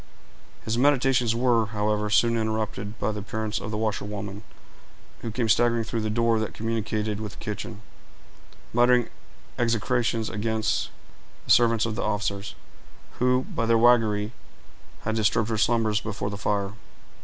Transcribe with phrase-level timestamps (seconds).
[0.63, 4.41] His meditations were, however, soon interrupted by the appearance of the washerwoman,
[5.19, 7.83] who came staggering through the door that communicated with the kitchen,
[8.73, 9.09] muttering
[9.59, 10.89] execrations against
[11.45, 12.55] the servants of the officers,
[13.19, 14.31] who, by their waggery,
[15.01, 16.73] had disturbed her slumbers before the fire.